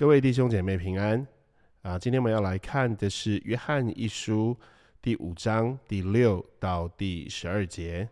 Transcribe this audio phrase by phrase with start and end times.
[0.00, 1.26] 各位弟兄姐妹平安
[1.82, 1.98] 啊！
[1.98, 4.56] 今天我们要来看的是约翰一书
[5.02, 8.08] 第五章第六到第十二节。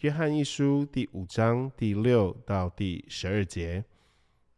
[0.00, 3.84] 约翰一书第五章第六到第十二节，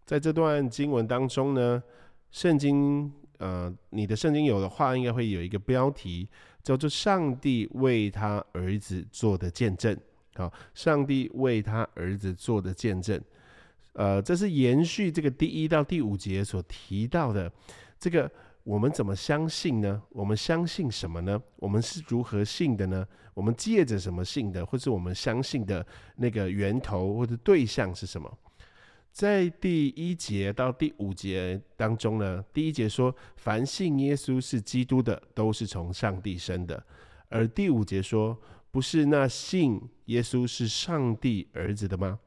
[0.06, 1.82] 在这段经文当中呢，
[2.30, 6.26] 圣经呃，你的圣经有的话，应该会有一个标题
[6.62, 9.94] 叫做“上帝为他儿子做的见证”。
[10.34, 13.22] 好，上帝为他儿子做的见证。
[13.94, 17.50] 呃，这是延续这个第一到第五节所提到的，
[17.98, 18.30] 这个
[18.62, 20.02] 我们怎么相信呢？
[20.10, 21.40] 我们相信什么呢？
[21.56, 23.06] 我们是如何信的呢？
[23.34, 24.66] 我们借着什么信的？
[24.66, 28.38] 或是我们相信的那个源头或者对象是什么？
[29.12, 36.76] 在第一节到第五节当中呢，第一节说，凡信耶稣是基督的，都是从上帝生的；
[37.28, 38.36] 而第五节说，
[38.72, 42.18] 不是那信耶稣是上帝儿子的吗？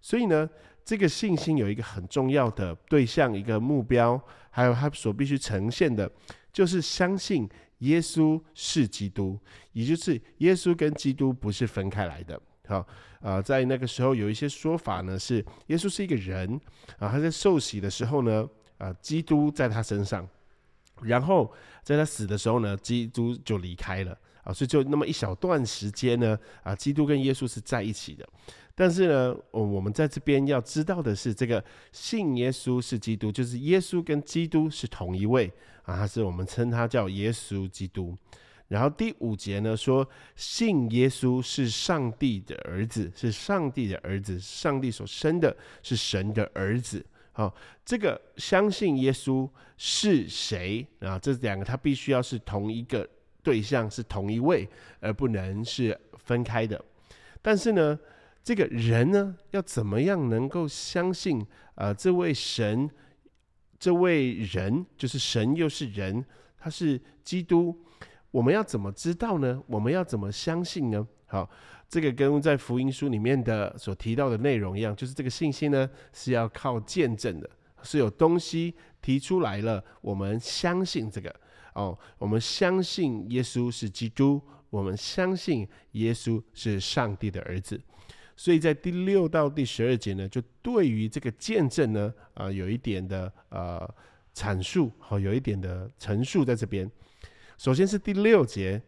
[0.00, 0.48] 所以呢？
[0.86, 4.18] 这个信心有一个很重要的对象，一个目标，
[4.50, 6.08] 还有他所必须呈现的，
[6.52, 7.48] 就是相信
[7.78, 9.36] 耶稣是基督，
[9.72, 12.40] 也就是耶稣跟基督不是分开来的。
[12.68, 12.86] 好，
[13.20, 16.60] 啊，在那个时候有一些说法呢，是耶稣是一个人
[17.00, 18.48] 啊，他在受洗的时候呢，
[18.78, 20.24] 啊，基督在他身上，
[21.02, 28.24] 然后在他死的时候呢，基督就离开了啊，所以就那么一小段时间呢，啊，基督跟耶稣是在一起的。
[28.78, 35.50] 但是呢，我我们在这边要知道的是，这个信耶稣是基督，就是耶稣跟基督是同一位
[35.84, 38.14] 啊，他是我们称他叫耶稣基督。
[38.68, 47.02] 然后第五节呢说，信耶稣是上帝的儿子，是上帝的儿子，上帝所生的是神的儿子。
[47.32, 49.48] 好，这个相信耶稣
[49.78, 51.18] 是谁啊？
[51.18, 53.08] 这两个他必须要是同一个
[53.42, 54.68] 对象，是同一位，
[55.00, 56.78] 而不能是分开的。
[57.40, 57.98] 但是呢？
[58.46, 61.92] 这个人呢，要怎么样能够相信啊？
[61.92, 62.88] 这位神，
[63.76, 66.24] 这位人就是神，又是人，
[66.56, 67.76] 他是基督。
[68.30, 69.60] 我们要怎么知道呢？
[69.66, 71.04] 我们要怎么相信呢？
[71.26, 71.50] 好，
[71.88, 77.50] 这个跟在福音书里面的所提到的内容一样，就是这个信心呢是要靠见证的，
[77.82, 81.34] 是有东西提出来了，我们相信这个
[81.74, 84.40] 哦，我们相信耶稣是基督，
[84.70, 87.80] 我们相信耶稣是上帝的儿子。
[88.36, 93.94] 所以在第六到第十二节呢，就对于这个见证呢，啊，有一点的呃
[94.34, 96.90] 阐述，好，有一点的陈述在这边。
[97.56, 98.82] 首先是第六节，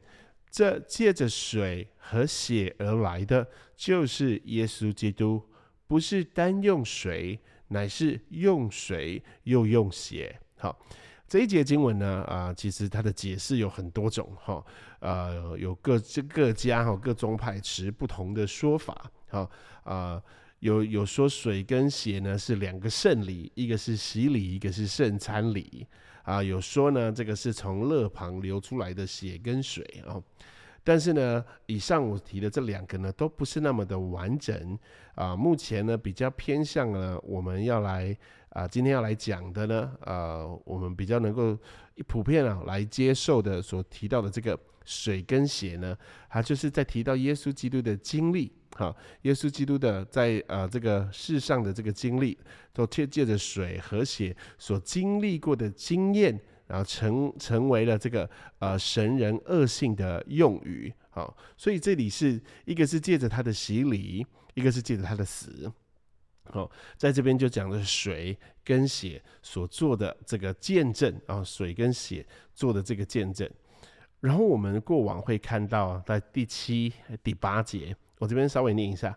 [0.50, 5.42] 这借着水和血而来的，就是耶稣基督，
[5.86, 10.38] 不是单用水，乃是用水又用血。
[10.59, 10.78] 好，
[11.26, 14.62] 这一节经文呢，啊，其实它的解释有很多种，哈，
[15.00, 19.10] 呃，有各这各家哈各宗派持不同的说法。
[19.28, 19.50] 好
[19.84, 20.22] 啊，
[20.61, 25.87] 有有说水跟血呢是两个圣礼，一个是洗礼，一个是圣餐礼
[26.22, 26.43] 啊。
[26.43, 30.21] 有说呢，这个是从肋旁流出来的血跟水啊。
[30.84, 34.78] 但是呢，以上我提的这两个呢，都不是那么的完整
[35.15, 35.37] 啊。
[35.37, 38.16] 目前呢，比较偏向呢我们要来
[38.50, 41.59] 啊，今天要来讲的呢，呃，我们比较能够
[42.06, 45.97] 普遍啊来接受的所提到的这个水跟血呢，
[46.31, 48.50] 它就是在提到耶稣基督的经历。
[48.72, 52.38] 哈，耶稣基督的在呃这个世上的这个经历，
[52.72, 58.28] 都借借着水和血所经历过的经验，然后成成为了这个
[58.60, 60.93] 呃神人恶性的用语。
[61.10, 65.71] 好，所以这里是一个是借着他的洗礼，一个是借着他的死。
[66.44, 73.50] 好，在这边就讲的是水跟血所做的这个见证啊，水跟血做的这个见证。
[74.20, 76.92] 然后我们过往会看到在第七、
[77.22, 77.96] 第八节。
[78.18, 79.16] 我这边稍微念一下，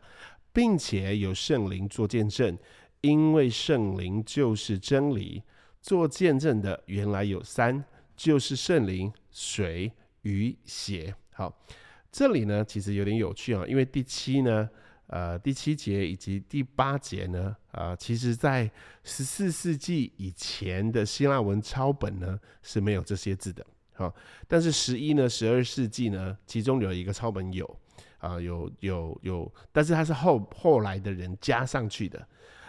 [0.54, 2.58] 并且有圣灵做见证，
[3.02, 5.44] 因为圣灵就是真理。
[5.82, 7.84] 做见证的原来有三，
[8.16, 11.12] 就是圣灵、水与血。
[11.34, 11.52] 好，
[12.12, 14.70] 这里呢其实有点有趣啊，因为第七呢，
[15.08, 18.70] 呃，第七节以及第八节呢，啊，其实在
[19.04, 23.66] 十四世纪以前的希腊文抄本呢是没有这些字的。
[24.02, 24.14] 好，
[24.48, 27.78] 但是十一呢，十二世纪呢，其中有一个抄本有。
[28.18, 32.24] 啊，有有有，但是他是后后来的人加上去的，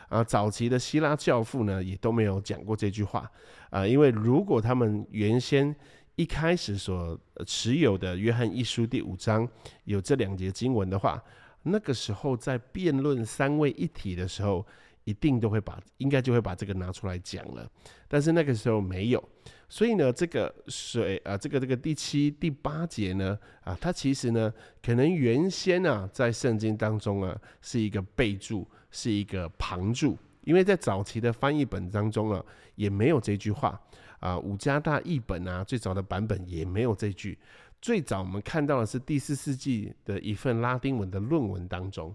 [0.08, 3.30] 啊，早期的希腊教父呢也都没有讲过这句话，
[3.68, 5.76] 啊，因为如果他们原先
[6.16, 9.46] 一开始所持有的约翰一书第五章
[9.84, 11.22] 有这两节经文的话，
[11.64, 14.66] 那个时候在辩论三位一体的时候，
[15.04, 17.68] 一定都会把应该就会把这个拿出来讲了，
[18.08, 19.28] 但是那个时候没有。
[19.68, 24.52] 所以呢，这个水啊，这个这个第七、第八节呢，啊，它其实呢，
[24.82, 32.44] 可能原先啊，在圣经当中啊，是一个备注，是一个旁注因为在早期的翻译本当中啊，
[32.74, 33.80] 也没有这句话
[34.20, 34.38] 啊。
[34.38, 37.38] 五加大译本啊，最早的版本也没有这句。
[37.80, 42.14] 最早我们看到的是第四世纪的一份拉丁文的论文当中，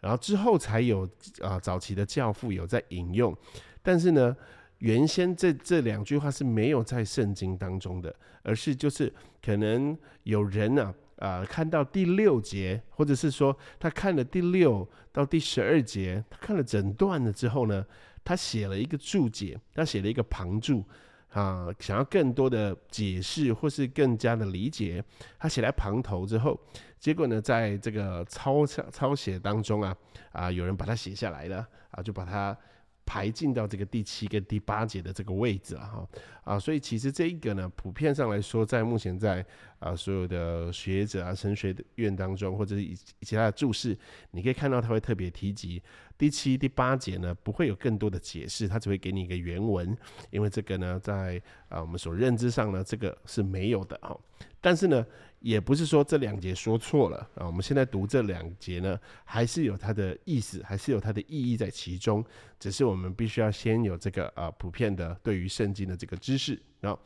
[0.00, 1.08] 然后之后才有
[1.40, 3.36] 啊早期的教父有在引用，
[3.82, 4.36] 但是呢，
[4.78, 9.12] 原先这这两句话是没有在圣经当中的，而是就是
[9.42, 17.84] 可能有人啊啊看到第六节，或者是说他看了第六到第十二节，他看了整段了之后呢，
[18.22, 20.84] 他写了一个注解，他写了一个旁注。
[21.36, 25.04] 啊，想要更多的解释或是更加的理解，
[25.38, 26.58] 他写来旁头之后，
[26.98, 29.96] 结果呢，在这个抄抄写当中啊，
[30.32, 32.56] 啊，有人把它写下来了，啊，就把它。
[33.06, 36.08] 排进到这个第七跟第八节的这个位置了哈
[36.42, 39.46] 啊，所以其实这一个呢，普遍上来说，在目前在
[39.78, 43.96] 啊所有的学者啊神学院当中，或者是以其他的注释，
[44.32, 45.80] 你可以看到他会特别提及
[46.18, 49.96] 第七、第八节呢，不会有更多的解释，他只会给你一个原文，
[50.30, 54.18] 因为这个呢，在啊我们所认知上呢，这个是没有的哈，
[54.60, 55.06] 但是呢。
[55.46, 62.24] 也不是说这两节说错了啊，我们现在读这两节呢，还是有它的意思，还是有它的意义在其中，
[62.58, 66.98] 只是我们必须要先有这个啊普遍的对于圣经的这个知识啊，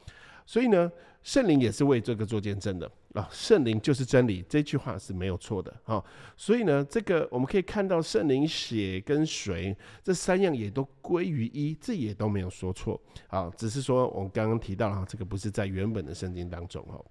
[0.47, 0.91] 所以呢，
[1.23, 6.03] 圣灵也是为这个做见证的啊，圣灵就是真理，这句话是没有错的啊，
[6.35, 17.05] 所以呢，这个我们可以看到圣灵、血跟水这三样也都归于一，这也都没有说错啊，只是说我们刚刚提到了这个不是在原本的圣经当中哦。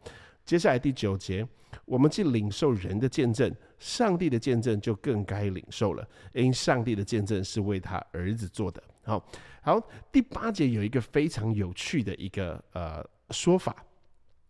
[0.50, 1.48] 接下来第九节，
[1.86, 6.04] 我们既领受人的见证，上帝的见证就更该领受了，
[6.34, 8.82] 因上帝的见证是为他儿子做的。
[9.04, 9.24] 好，
[9.62, 9.80] 好，
[10.12, 13.76] 第八节有一个非常有趣的一个呃说法，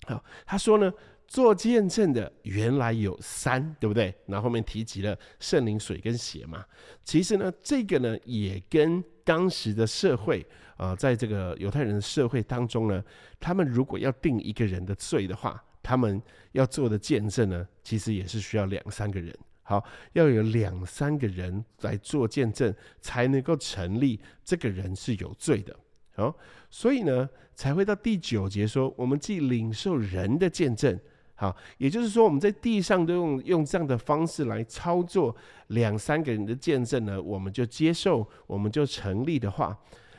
[0.07, 0.89] 好，他说呢，
[1.27, 4.15] 做见证的原来有三，对不对？
[4.25, 6.63] 然后后面提及了圣灵、水跟血嘛。
[7.03, 10.47] 其实呢，这个呢也跟当时的社会
[10.77, 13.03] 啊，在这个犹太人的社会当中呢，
[13.37, 16.21] 他们如果要定一个人的罪的话，他们
[16.51, 19.35] 要做的见证呢，其实也是需要两三个人。
[19.63, 19.83] 好，
[20.13, 22.71] 要有两三个人来做见证，
[23.01, 25.75] 才能够成立这个人是有罪的。
[26.13, 26.31] 好，
[26.69, 30.95] 所以呢，才会到第九节说，我们既领受人的见证，
[31.33, 35.35] 好，也就是说，我们在地上都用用这样的方式来操作
[35.69, 39.75] 两三个人的见证呢，我们就接受，我们就成立的话，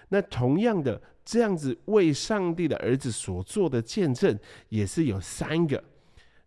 [0.08, 1.00] 那同样的。
[1.31, 4.37] 这样子为上帝的儿子所做的见证
[4.69, 5.81] 也是有三个，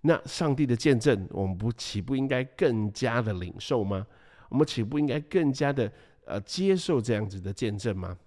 [0.02, 4.06] 那上帝的见证，我们不岂不应该更加的领受吗？
[4.50, 5.90] 我们岂不应该更加的
[6.26, 8.18] 呃接受这样子的见证吗？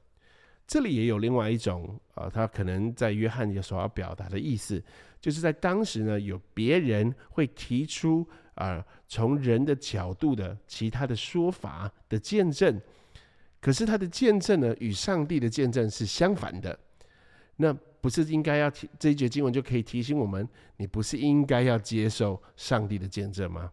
[0.67, 4.83] 这里也有另外一种啊，他可能在约翰有所要表达的意思，
[5.21, 12.81] 就是在当时呢，有别人会提出啊，从人的角度的其他的说法的见证。
[13.67, 16.79] 可是他的见证呢，与上帝的见证是相反的。
[17.57, 23.69] 那不是应该要提这一节经文就可以提醒我们，你不是应该要接受上帝的见证吗？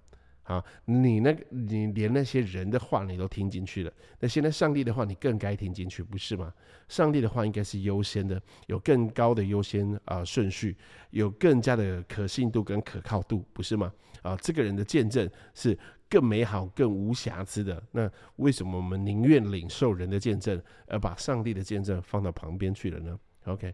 [0.45, 6.51] 啊，你那你连那些人的话你都听进去了，那现在上帝的话你更该听进去，不是吗？
[6.89, 10.75] 上帝的话应该是优先的，有更高的优先啊顺序，
[11.12, 13.93] 有更加的可信度跟可靠度，不是吗？
[14.23, 15.77] 啊，这个人的见证是
[16.13, 17.82] 更美好、更无瑕疵的。
[17.91, 23.74] 那为什么我们宁愿领受人的见证，而把上帝的见证放到旁边去了呢？OK。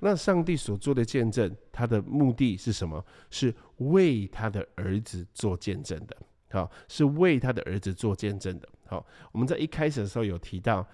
[0.00, 3.02] 那上帝所做的见证，他的目的是什么？
[3.30, 6.14] 是为他的儿子做见证的。
[6.50, 8.68] 好，是为他的儿子做见证的。
[8.86, 10.86] 好，我们在一开始的时候有提到，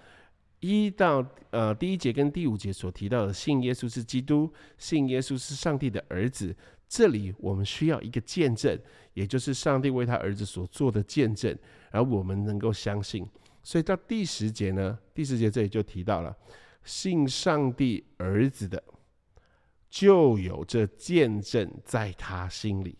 [0.59, 6.55] 一到呃第一节跟第五节所提到的，信耶稣是基督，信耶稣是上帝的儿子。
[6.87, 8.79] 这里我们需要一个见证，
[9.13, 11.57] 也就是上帝为他儿子所做的见证，
[11.91, 13.27] 而我们能够相信。
[13.63, 16.35] 所以到第十节呢，第十节这里就提到了，
[16.83, 18.83] 信上帝儿子的。
[19.87, 22.97] 就有这见证在他心里，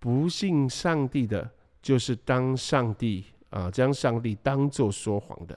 [0.00, 1.48] 不信上帝的，
[1.80, 5.56] 就是当上帝啊，将上帝当作说谎的，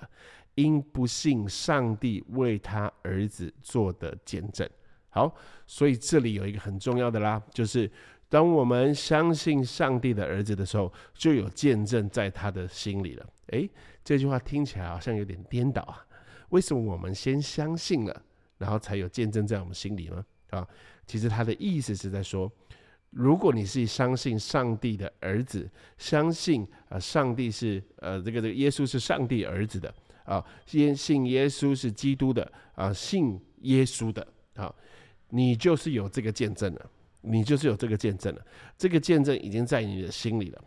[0.57, 4.67] 因不信上帝为他儿子做的见证。
[5.09, 5.33] 好，
[5.65, 7.89] 所以这里有一个很重要的啦，就是
[8.27, 13.25] 当我们相信上帝的儿子的时候，就有见证在他的心里了。
[13.47, 13.69] 诶，
[14.03, 16.05] 这句话听起来好像有点颠倒啊，
[16.49, 18.21] 为什么我们先相信了？
[18.57, 20.25] 然后才有见证在我们心里呢？
[20.49, 20.67] 啊，
[21.05, 22.51] 其实他的意思是在说，
[23.11, 29.93] 如果你是相信上帝的儿子，相信啊，上帝是呃这个这个耶稣是上帝儿子的
[30.27, 34.73] 啊，先信耶稣是基督的啊，信耶稣的啊，
[35.29, 36.89] 你就是有这个见证了，
[37.21, 38.45] 你就是有这个见证了，
[38.77, 40.61] 这个见证已经在你的心里了。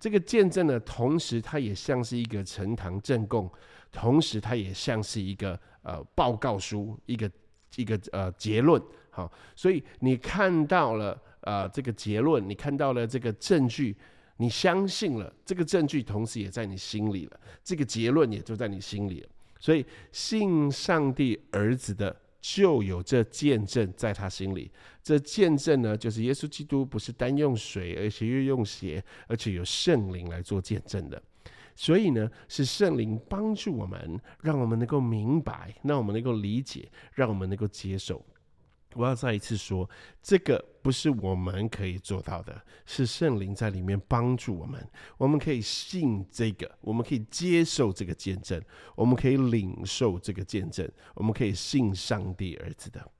[0.00, 3.48] 这个见证呢，同时它也像是一个呈堂证供，
[3.92, 7.30] 同时它也像是一个呃报告书，一个
[7.76, 8.82] 一个呃结论。
[9.10, 13.96] 好，所以你看到了呃这个结论，你看到了这个证据，
[14.36, 19.28] 你相信了这个证据，同时也在你心里了，这个结论也就在你心里了。
[19.58, 22.20] 所以信上帝儿子的。
[22.46, 24.70] 就有这见证在他心里，
[25.02, 31.22] 这见证呢，就是耶稣基督不是单用水，而且又用血，而且有圣灵来做见证的。
[31.74, 38.22] 所以呢，是圣灵帮助我们，让我们能够明白，让我们能够理解，让我们能够接受。
[38.96, 39.88] 我要再一次说，
[40.22, 44.86] 这个不是我们可以做到的，是圣灵在里面帮助我们。
[45.16, 48.60] 我们可以信这个，我们可以接受这个见证，
[48.94, 53.10] 我们可以领受这个见证，我们可以信上帝儿子的。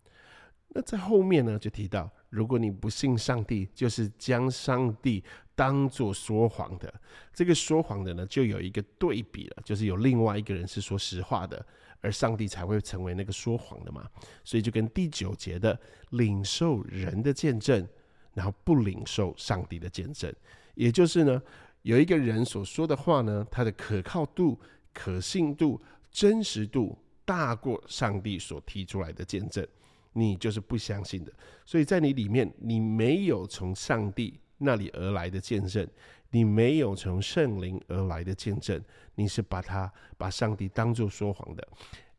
[0.74, 6.92] 那在后面呢，就提到，如果你不信上帝，就是将上帝当做说谎的。
[7.32, 11.64] 这个说谎的呢，就有一个对比了，就是有另外一个人是说实话的。
[12.00, 14.06] 而上帝才会成为那个说谎的嘛，
[14.44, 17.88] 所以就跟第九节的领受人的见证，
[18.34, 20.30] 然后不领受上帝的见证，
[20.74, 21.42] 也就是呢，
[21.80, 24.60] 有一个人所说的话呢，他的可靠度、
[24.92, 29.66] 可信度、真实度大过上帝所提出来的见证，
[30.14, 31.32] 你就是不相信的。
[31.66, 35.86] 所以在你里面，你没有从上帝那里而来的见证。
[36.30, 38.82] 你没有从圣灵而来的见证，
[39.14, 41.68] 你是把他把上帝当做说谎的，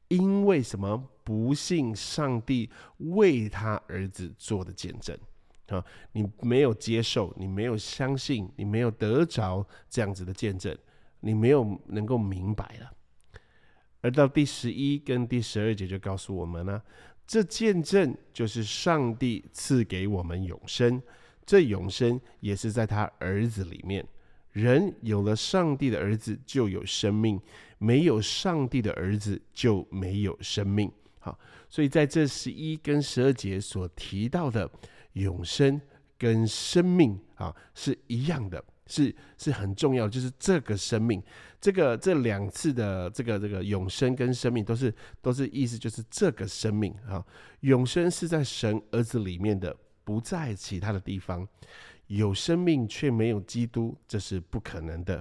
[0.08, 1.10] 因为什么？
[1.22, 5.18] 不信上帝为他儿子做的见证
[5.68, 5.84] 啊！
[6.12, 10.78] 你没有接受，你没有相信，你没有得着这样子的见证，
[11.20, 12.94] 你没有能够明白了。
[14.02, 16.80] 而到第十一跟第十二节就告诉我们呢，
[17.27, 21.01] 这见证就是上帝赐给我们永生。
[21.46, 24.05] 这永生也是在他儿子里面。
[24.51, 27.38] 人有了上帝的儿子，就有生命；
[27.77, 30.91] 没有上帝的儿子，就没有生命。
[31.20, 31.38] 好，
[31.70, 34.70] 所以在这十一跟十二节所提到的
[35.13, 35.82] 永生
[36.17, 40.08] 跟生命啊，是一样的，是是很重要。
[40.08, 41.22] 就是这个生命，
[41.60, 47.25] 这个这两次的这个这个永生跟生命，都是都是意思，就是这个生命啊，
[47.62, 49.75] 永生是在神儿子里面的。
[50.06, 51.48] 不在其他的地方，
[52.06, 55.20] 有生命却没有基督，这是不可能的；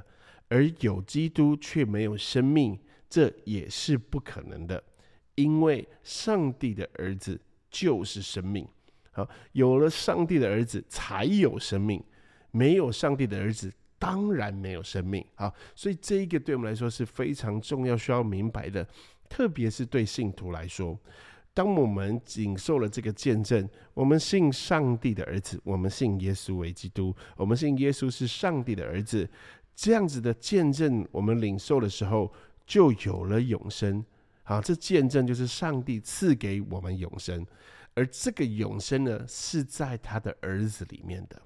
[0.49, 2.78] 而有基督却没有生命，
[3.09, 4.85] 这也是不可能的。
[5.37, 7.40] 因为上帝的儿子
[7.71, 8.68] 就是生命。
[9.12, 12.04] 好，有了上帝的儿子才有生命，
[12.54, 15.26] 没有上帝的儿子当然没有生命。
[15.34, 18.87] 好，所以这一个对我们来说是非常重要、需要明白的，
[19.28, 20.96] 特别是对信徒来说。
[21.52, 29.28] 当我们领受了这个见证，我们信上帝的儿子，我们信耶稣为基督，我们信耶稣是上帝的儿子，
[29.75, 32.32] 这样子的见证，我们领受的时候
[32.64, 34.04] 就有了永生。
[34.44, 37.44] 好，这见证就是上帝赐给我们永生，
[37.94, 41.40] 而这个永生呢，是在他的儿子里面的。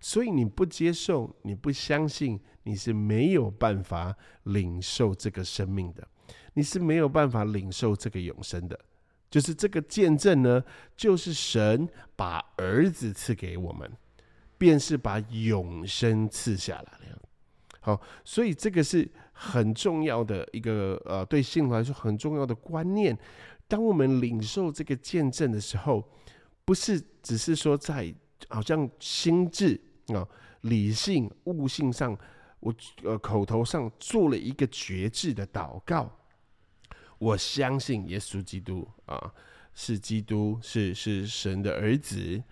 [0.00, 4.14] 所以你不接受，你不相信，你是没有办法
[4.44, 6.06] 领受这个生命的，
[6.54, 8.78] 你是没有办法领受这个永生的。
[9.30, 10.64] 就是这个见证呢，
[10.96, 11.86] 就是神
[12.16, 13.90] 把儿子赐给我们，
[14.56, 17.18] 便是把永生赐下来了。
[17.80, 23.16] 好，所以这个是很重要的一个呃，对信徒来说很重要的观念。
[23.66, 26.02] 当我们领受这个见证的时候，
[26.64, 28.14] 不是只是说在
[28.48, 29.78] 好像心智
[30.14, 30.26] 啊、
[30.62, 32.16] 理性、悟性上，
[32.60, 36.10] 我呃口头上做了一个绝志的祷告。
[37.18, 39.32] 我相信耶稣基督啊，
[39.74, 42.42] 是基督，是是神的儿子，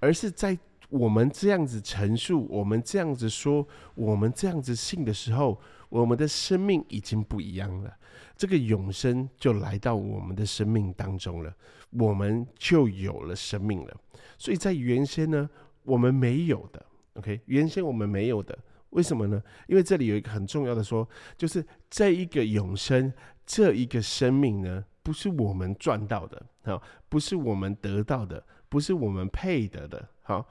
[0.00, 0.58] 而是在
[0.88, 7.94] 我们这样子陈述，我们这样子说，我们这样子信的时候，我们的生命已经不一样了。
[8.36, 11.54] 这个永生就来到我们的生命当中了，
[11.90, 13.96] 我们就有了生命了。
[14.38, 15.48] 所以在原先呢，
[15.82, 16.84] 我们没有的
[17.16, 18.58] ，OK，原先我们没有的，
[18.90, 19.42] 为什么呢？
[19.66, 23.12] 因为这里有一个很重要的说，就是这一个永生。
[23.48, 30.44] 这一个生命呢，不是我们赚到的，好，不是我们得到的，不是我们配得的，好，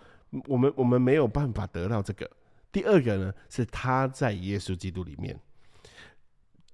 [0.48, 2.32] 我们我们没有办法得到这个。
[2.72, 5.38] 第二个呢，是他在耶稣基督里面，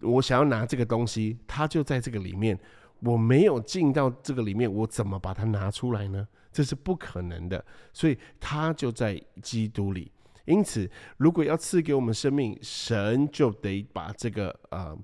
[0.02, 2.60] 我想要拿这个东西，他就在这个里面，
[3.00, 6.28] 我没有进到这个里面，我怎么把它拿出来呢？
[6.52, 10.12] 这是不可能的，所以他就在基督里。
[10.46, 14.96] 因此，如果要赐给我们生命，神就得把这个啊。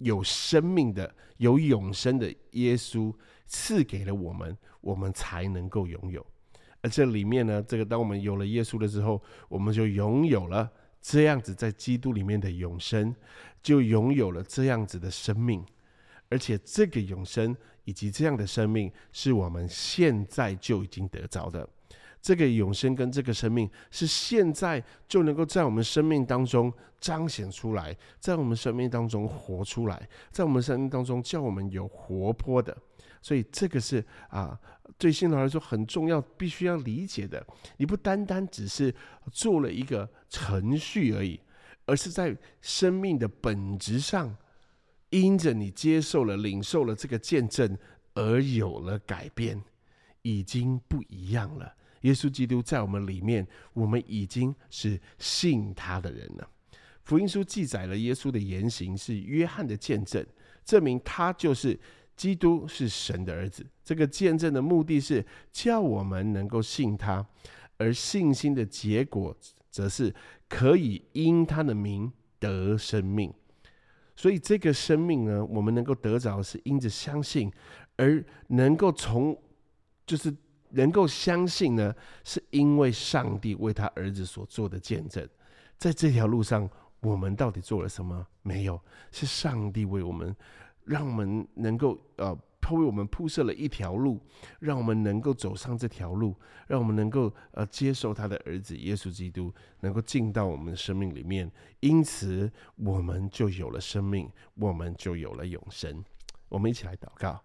[0.00, 3.10] 有生命的、有永生的耶稣
[3.46, 6.26] 赐给了我们，我们才能够拥有。
[6.82, 13.14] 而这里面呢，这个当我们有了耶稣的时候，我们就拥有了这样子在基督里面的永生，
[13.62, 15.64] 就拥有了这样子的生命，
[16.28, 21.68] 而且这个永生以及这样的生命，是我们现在就已经得着的。
[22.20, 32.76] 这个永生跟这个生命是现在就能够在我们生命当中彰显出来，在我们生命当中活出来，在我们生命当中叫我们有活泼的。
[33.22, 34.58] 所以这个是啊，
[34.98, 37.44] 对信徒来说很重要，必须要理解的。
[37.76, 38.92] 你不单单只是
[39.30, 41.40] 做了一个程序而已，
[41.84, 44.36] 而是在生命的本质上，
[45.16, 47.76] 因着你接受了、领受了这个见证
[48.12, 49.58] 而有了改变，
[50.20, 51.72] 已经不一样了。
[52.02, 56.46] 耶稣基督在我们里面，我们已经是信他的人了。
[57.02, 60.24] 福音书记载了耶稣的言行，是约翰的见证，
[60.64, 61.78] 证明他就是
[62.14, 63.66] 基督，是神的儿子。
[63.82, 67.26] 这个见证的目的是叫我们能够信他，
[67.78, 69.34] 而信心的结果，
[69.70, 70.14] 则是
[70.46, 73.32] 可以因他的名得生命。
[74.16, 77.52] 所以这个生命呢，我们能够得着，是因着相信，
[77.96, 79.40] 而能够从
[80.04, 80.34] 就是。
[80.70, 81.94] 能够相信呢，
[82.24, 85.26] 是因为上帝为他儿子所做的见证。
[85.78, 86.68] 在这条路上，
[87.00, 88.26] 我们到底做了什么？
[88.42, 88.78] 没有，
[89.12, 90.34] 是上帝为我们，
[90.84, 94.20] 让我们能够呃，他为我们铺设了一条路，
[94.58, 96.34] 让我们能够走上这条路，
[96.66, 101.48] 让我们能够呃接受他的儿子耶稣基督，能够进到我们的生命里面。
[101.78, 106.04] 因此，我们就有了生命，我们就有了永生。
[106.48, 107.40] 我们一起来祷告，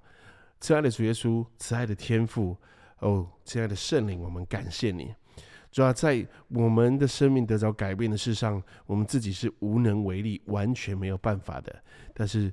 [0.60, 2.58] 慈爱的主耶稣，慈爱的天父。
[2.98, 5.14] 哦，亲爱的圣灵，我们感谢你。
[5.72, 11.84] 主要在我们的生命得着改变的事上，我们自己是无能为力，完全没有办法的。
[12.12, 12.52] 但是。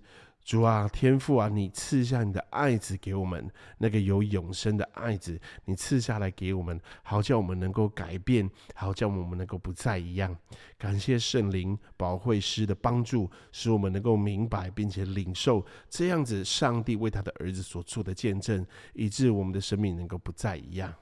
[0.48, 10.34] 主啊，天父啊，你赐下你的爱子给我们，那个有永生的爱子，你赐下来给我们，好叫我们能够改变，好叫我们能够不再一样。
[10.78, 20.94] 感谢圣灵保会师的帮助，使我们能够明白并且领受这样子上帝为他的儿子所做的见证，以致我们的生命能够不再一样。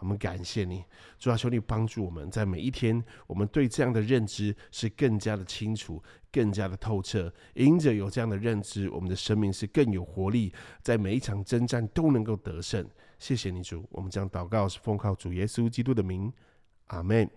[0.00, 0.84] 我们感谢你，
[1.18, 6.00] 主啊，求你帮助我们在每一天，我们对这样的认知是更加的清楚、
[6.32, 7.32] 更加的透彻。
[7.54, 12.88] 因着有这样的认知，我们的生命是更有活力，在每一场征战都能够得胜。
[13.18, 13.84] 谢谢你，主。
[13.90, 16.32] 我们将祷告是奉靠主耶稣基督的名，
[16.86, 17.28] 阿门。